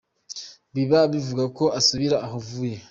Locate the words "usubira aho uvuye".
1.79-2.77